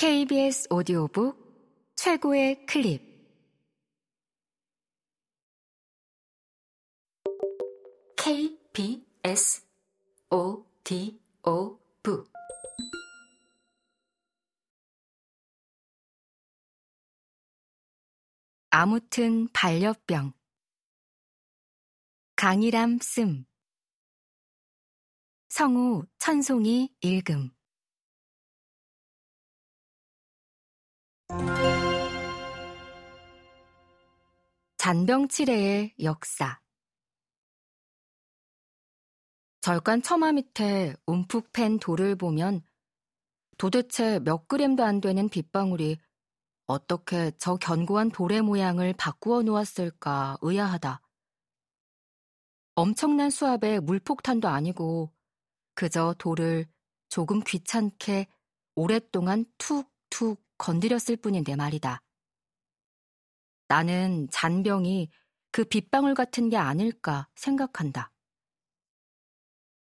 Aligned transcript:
KBS 0.00 0.68
오디오북 0.70 1.36
최고의 1.94 2.64
클립. 2.64 3.02
KBS 8.16 9.62
오디오북. 10.30 12.32
아무튼 18.70 19.48
반려병. 19.52 20.32
강이람 22.36 23.00
씀. 23.02 23.44
성우 25.50 26.06
천송이 26.16 26.88
읽음 27.02 27.50
잔병치레의 34.76 35.94
역사 36.02 36.60
절간 39.60 40.02
처마 40.02 40.32
밑에 40.32 40.94
움푹 41.06 41.52
팬 41.52 41.78
돌을 41.78 42.16
보면 42.16 42.62
도대체 43.58 44.18
몇 44.20 44.48
그램도 44.48 44.82
안 44.82 45.00
되는 45.00 45.28
빗방울이 45.28 45.98
어떻게 46.66 47.30
저 47.38 47.56
견고한 47.56 48.10
돌의 48.10 48.42
모양을 48.42 48.94
바꾸어 48.94 49.42
놓았을까 49.42 50.38
의아하다. 50.40 51.02
엄청난 52.74 53.28
수압의 53.28 53.80
물폭탄도 53.80 54.48
아니고 54.48 55.12
그저 55.74 56.14
돌을 56.18 56.66
조금 57.08 57.40
귀찮게 57.40 58.28
오랫동안 58.76 59.44
툭툭 59.58 60.42
건드렸을 60.60 61.16
뿐인데 61.16 61.56
말이다. 61.56 62.02
나는 63.68 64.28
잔병이 64.30 65.10
그 65.52 65.64
빗방울 65.64 66.14
같은 66.14 66.50
게 66.50 66.56
아닐까 66.56 67.28
생각한다. 67.34 68.12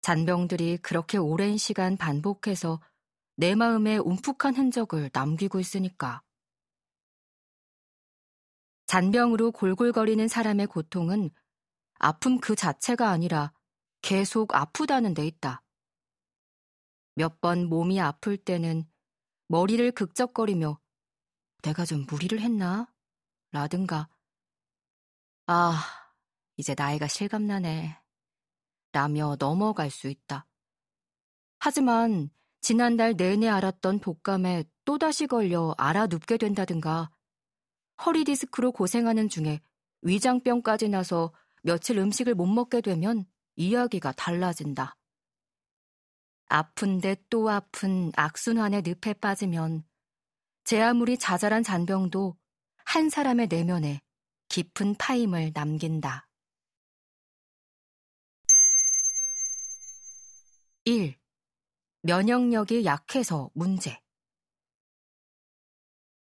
잔병들이 0.02 0.78
그렇게 0.78 1.18
오랜 1.18 1.58
시간 1.58 1.96
반복해서 1.96 2.82
내 3.36 3.56
마음에 3.56 3.98
움푹한 3.98 4.56
흔적을 4.56 5.10
남기고 5.14 5.60
있으니까. 5.60 6.22
잔병으로 8.88 9.52
골골거리는 9.52 10.28
사람의 10.28 10.68
고통은 10.68 11.30
아픔 12.00 12.40
그 12.40 12.56
자체가 12.56 13.10
아니라 13.10 13.54
계속 14.02 14.54
아프다는 14.56 15.14
데 15.14 15.26
있다. 15.26 15.62
몇 17.16 17.40
번 17.40 17.70
몸이 17.70 18.02
아플 18.02 18.38
때는 18.38 18.86
머리를 19.54 19.92
극적거리며 19.92 20.80
내가 21.62 21.86
좀 21.86 22.08
무리를 22.10 22.40
했나? 22.40 22.92
라든가 23.52 24.10
아, 25.46 25.80
이제 26.58 26.74
나이가 26.76 27.06
실감나네. 27.06 27.96
라며 28.94 29.36
넘어갈 29.38 29.92
수 29.92 30.10
있다. 30.10 30.48
하지만 31.60 32.32
지난달 32.62 33.14
내내 33.16 33.48
알았던 33.48 34.00
독감에 34.00 34.64
또다시 34.86 35.28
걸려 35.28 35.76
알아눕게 35.78 36.38
된다든가 36.38 37.12
허리 38.08 38.24
디스크로 38.24 38.72
고생하는 38.72 39.30
중에 39.30 39.62
위장병까지 40.02 40.90
나서 40.90 41.32
며칠 41.62 42.00
음식을 42.00 42.34
못 42.34 42.48
먹게 42.48 42.82
되면 42.82 43.24
이야기가 43.56 44.14
달라진다. 44.14 44.98
아픈데 46.54 47.16
또 47.32 47.50
아픈 47.50 48.12
악순환의 48.16 48.84
늪에 48.86 49.16
빠지면 49.16 49.84
제 50.64 50.80
아무리 50.80 51.18
자잘한 51.18 51.64
잔병도 51.64 52.38
한 52.86 53.10
사람의 53.10 53.48
내면에 53.48 54.02
깊은 54.50 54.94
파임을 55.00 55.50
남긴다. 55.56 56.28
1. 60.86 61.16
면역력이 62.04 62.86
약해서 62.86 63.50
문제. 63.56 64.00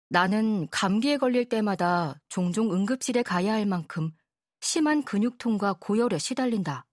나는 0.10 0.68
감기에 0.72 1.18
걸릴 1.18 1.48
때마다 1.48 2.20
종종 2.30 2.74
응급실에 2.74 3.22
가야 3.22 3.54
할 3.54 3.68
만큼 3.68 4.12
심한 4.60 5.04
근육통과 5.04 5.74
고열에 5.80 6.18
시달린다. 6.18 6.88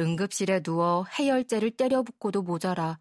응급실에 0.00 0.62
누워 0.62 1.04
해열제를 1.18 1.72
때려붓고도 1.72 2.42
모자라 2.42 2.98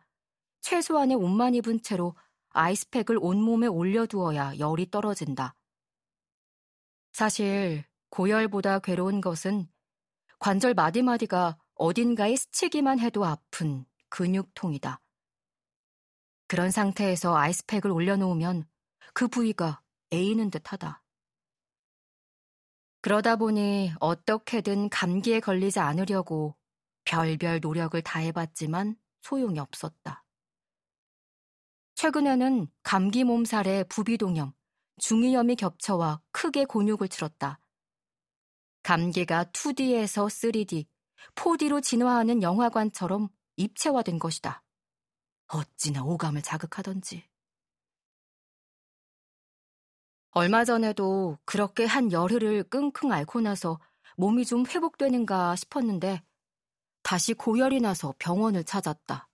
최소한의 0.62 1.16
옷만 1.16 1.56
입은 1.56 1.82
채로 1.82 2.16
아이스팩을 2.50 3.18
온몸에 3.20 3.68
올려두어야 3.68 4.60
열이 4.60 4.92
떨어진다. 4.92 5.56
사실 7.14 7.86
고열보다 8.10 8.80
괴로운 8.80 9.22
것은 9.22 9.68
관절 10.40 10.74
마디마디가 10.74 11.58
어딘가에 11.76 12.36
스치기만 12.36 13.00
해도 13.00 13.26
아픈 13.26 13.86
근육통이다. 14.10 15.00
그런 16.48 16.72
상태에서 16.72 17.38
아이스팩을 17.38 17.92
올려놓으면 17.92 18.68
그 19.14 19.28
부위가 19.28 19.82
에이는 20.12 20.50
듯하다. 20.50 21.02
그러다 23.02 23.38
보니 23.38 23.94
어떻게든 24.00 24.90
감기에 24.90 25.40
걸리지 25.40 25.80
않으려고 25.80 26.56
별별 27.10 27.60
노력을 27.60 28.00
다해봤지만 28.00 28.96
소용이 29.22 29.58
없었다. 29.58 30.24
최근에는 31.96 32.68
감기 32.84 33.24
몸살에 33.24 33.86
부비동염, 33.86 34.54
중이염이 35.00 35.56
겹쳐와 35.56 36.22
크게 36.32 36.66
곤욕을 36.66 37.10
치렀다. 37.10 37.60
감기가 38.84 39.46
2D에서 39.46 40.28
3D, 40.28 40.86
4D로 41.34 41.82
진화하는 41.82 42.44
영화관처럼 42.44 43.30
입체화된 43.56 44.20
것이다. 44.20 44.64
어찌나 45.48 46.04
오감을 46.04 46.44
자극하던지. 46.44 47.28
얼마 50.30 50.64
전에도 50.64 51.40
그렇게 51.44 51.86
한 51.86 52.12
열흘을 52.12 52.66
끙끙 52.70 53.12
앓고 53.12 53.42
나서 53.42 53.80
몸이 54.16 54.46
좀 54.46 54.64
회복되는가 54.68 55.56
싶었는데 55.56 56.22
다시 57.10 57.34
고열이 57.34 57.82
나서 57.82 58.14
병원을 58.20 58.64
찾았다. 58.64 59.28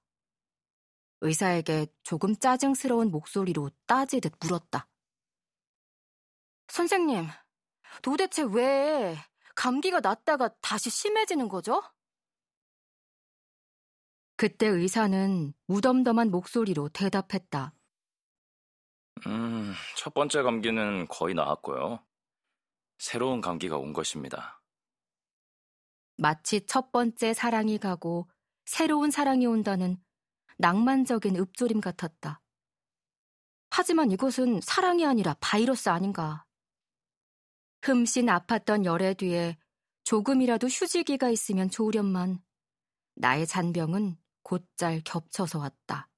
의사에게 1.20 1.88
조금 2.04 2.34
짜증스러운 2.34 3.12
목소리로 3.12 3.70
따지듯 3.86 4.32
물었다. 4.40 4.88
선생님, 6.70 7.28
도대체 8.02 8.44
왜 8.44 9.18
감기가 9.56 10.00
났다가 10.00 10.56
다시 10.62 10.90
심해지는 10.90 11.50
거죠? 11.50 11.84
그때 14.38 14.68
의사는 14.68 15.54
무덤덤한 15.68 16.32
목소리로 16.32 16.88
대답했다. 16.88 17.74
음, 19.28 19.74
첫 19.98 20.14
번째 20.14 20.44
감기는 20.44 21.10
거의 21.10 21.36
나았고요. 21.36 22.00
새로운 23.00 23.42
감기가 23.42 23.76
온 23.76 23.92
것입니다. 23.92 24.62
마치 26.18 26.66
첫 26.66 26.92
번째 26.92 27.34
사랑이 27.34 27.78
가고 27.78 28.30
새로운 28.66 29.12
사랑이 29.12 29.46
온다는 29.46 29.98
낭만적인 30.58 31.36
읍조림 31.36 31.82
같았다. 31.82 32.42
하지만 33.70 34.12
이것은 34.12 34.62
사랑이 34.62 35.06
아니라 35.06 35.36
바이러스 35.42 35.90
아닌가. 35.90 36.46
흠씬 37.82 38.28
아팠던 38.28 38.86
열애 38.86 39.14
뒤에 39.14 39.58
조금이라도 40.06 40.68
휴지기가 40.68 41.30
있으면 41.30 41.70
좋으련만 41.70 42.42
나의 43.16 43.46
잔병은 43.46 44.18
곧잘 44.44 45.02
겹쳐서 45.04 45.60
왔다. 45.60 46.10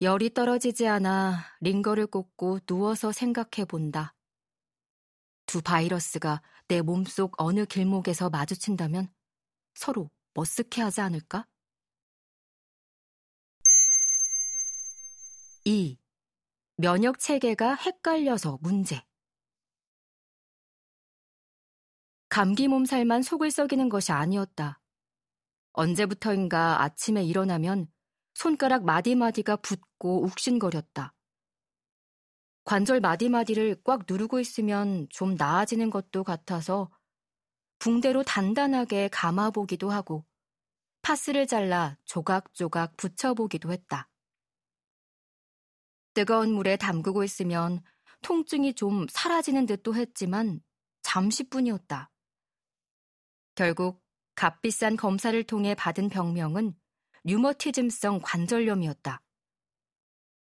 열이 0.00 0.34
떨어지지 0.34 0.86
않아 0.86 1.44
링거를 1.60 2.06
꽂고 2.06 2.60
누워서 2.60 3.12
생각해 3.12 3.64
본다. 3.68 4.14
두 5.54 5.62
바이러스가 5.62 6.42
내 6.66 6.82
몸속 6.82 7.40
어느 7.40 7.64
길목에서 7.64 8.28
마주친다면 8.28 9.08
서로 9.74 10.10
머쓱해 10.34 10.80
하지 10.80 11.00
않을까? 11.00 11.46
2. 15.64 15.96
면역 16.76 17.20
체계가 17.20 17.76
헷갈려서 17.76 18.58
문제. 18.62 19.00
감기 22.28 22.66
몸살만 22.66 23.22
속을 23.22 23.52
썩이는 23.52 23.88
것이 23.88 24.10
아니었다. 24.10 24.80
언제부터인가 25.74 26.82
아침에 26.82 27.22
일어나면 27.22 27.86
손가락 28.34 28.84
마디마디가 28.84 29.58
붓고 29.58 30.24
욱신거렸다. 30.24 31.13
관절 32.64 33.00
마디마디를 33.00 33.82
꽉 33.84 34.04
누르고 34.08 34.40
있으면 34.40 35.06
좀 35.10 35.34
나아지는 35.36 35.90
것도 35.90 36.24
같아서 36.24 36.90
붕대로 37.78 38.22
단단하게 38.22 39.08
감아보기도 39.08 39.90
하고 39.90 40.24
파스를 41.02 41.46
잘라 41.46 41.98
조각조각 42.04 42.96
붙여보기도 42.96 43.70
했다. 43.70 44.08
뜨거운 46.14 46.52
물에 46.52 46.76
담그고 46.76 47.24
있으면 47.24 47.82
통증이 48.22 48.74
좀 48.74 49.06
사라지는 49.10 49.66
듯도 49.66 49.94
했지만 49.94 50.62
잠시뿐이었다. 51.02 52.10
결국 53.54 54.02
값비싼 54.34 54.96
검사를 54.96 55.40
통해 55.44 55.74
받은 55.74 56.08
병명은 56.08 56.74
류머티즘성 57.24 58.20
관절염이었다. 58.22 59.23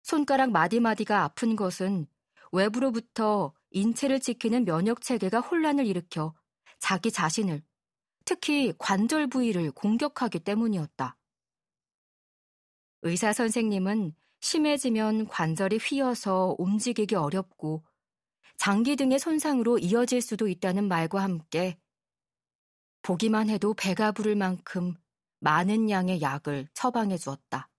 손가락 0.07 0.51
마디마디가 0.51 1.21
아픈 1.21 1.57
것은 1.57 2.07
외부로부터 2.53 3.53
인체를 3.71 4.21
지키는 4.21 4.63
면역 4.63 5.01
체계가 5.01 5.41
혼란을 5.41 5.85
일으켜 5.85 6.33
자기 6.79 7.11
자신을 7.11 7.61
특히 8.23 8.71
관절 8.77 9.27
부위를 9.27 9.71
공격하기 9.71 10.39
때문이었다. 10.39 11.17
의사 13.01 13.33
선생님은 13.33 14.15
심해지면 14.39 15.27
관절이 15.27 15.75
휘어서 15.75 16.55
움직이기 16.57 17.15
어렵고 17.15 17.83
장기 18.55 18.95
등의 18.95 19.19
손상으로 19.19 19.77
이어질 19.77 20.21
수도 20.21 20.47
있다는 20.47 20.87
말과 20.87 21.21
함께 21.21 21.77
보기만 23.01 23.49
해도 23.49 23.73
배가 23.73 24.13
부를 24.13 24.37
만큼 24.37 24.95
많은 25.41 25.89
양의 25.89 26.21
약을 26.21 26.69
처방해 26.73 27.17
주었다. 27.17 27.69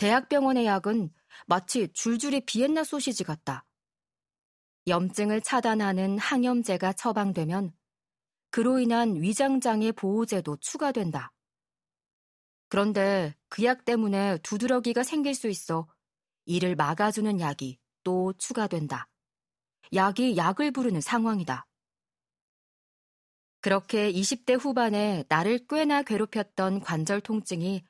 대학병원의 0.00 0.64
약은 0.64 1.12
마치 1.46 1.92
줄줄이 1.92 2.40
비엔나 2.46 2.84
소시지 2.84 3.22
같다. 3.22 3.66
염증을 4.86 5.42
차단하는 5.42 6.18
항염제가 6.18 6.94
처방되면 6.94 7.74
그로 8.50 8.78
인한 8.78 9.20
위장장애 9.20 9.92
보호제도 9.92 10.56
추가된다. 10.56 11.34
그런데 12.70 13.34
그 13.50 13.62
약 13.64 13.84
때문에 13.84 14.38
두드러기가 14.38 15.02
생길 15.02 15.34
수 15.34 15.48
있어 15.48 15.86
이를 16.46 16.76
막아주는 16.76 17.38
약이 17.38 17.78
또 18.02 18.32
추가된다. 18.38 19.06
약이 19.92 20.38
약을 20.38 20.70
부르는 20.70 21.02
상황이다. 21.02 21.66
그렇게 23.60 24.10
20대 24.10 24.58
후반에 24.58 25.24
나를 25.28 25.66
꽤나 25.68 26.02
괴롭혔던 26.02 26.80
관절 26.80 27.20
통증이 27.20 27.84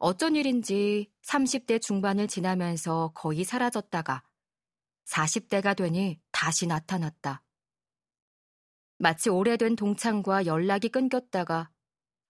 어쩐 0.00 0.36
일인지 0.36 1.12
30대 1.22 1.80
중반을 1.80 2.28
지나면서 2.28 3.12
거의 3.14 3.44
사라졌다가 3.44 4.22
40대가 5.06 5.76
되니 5.76 6.20
다시 6.30 6.66
나타났다. 6.66 7.42
마치 8.98 9.30
오래된 9.30 9.76
동창과 9.76 10.46
연락이 10.46 10.88
끊겼다가 10.88 11.70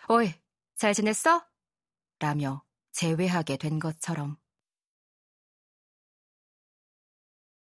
어이, 0.08 0.32
잘 0.76 0.94
지냈어? 0.94 1.44
라며 2.18 2.62
재회하게 2.92 3.56
된 3.56 3.78
것처럼. 3.78 4.38